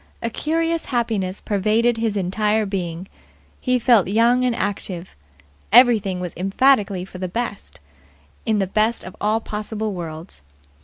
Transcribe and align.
A 0.23 0.31
curious 0.31 0.85
happiness 0.85 1.41
pervaded 1.41 1.97
his 1.97 2.17
entire 2.17 2.65
being. 2.65 3.07
He 3.59 3.77
felt 3.77 4.07
young 4.07 4.43
and 4.43 4.55
active. 4.55 5.15
Everything 5.71 6.19
was 6.19 6.33
emphatically 6.35 7.05
for 7.05 7.19
the 7.19 7.27
best 7.27 7.79
in 8.43 8.57
this 8.57 8.69
best 8.71 9.03
of 9.03 9.15
all 9.21 9.39
possible 9.39 9.93
worlds. 9.93 10.41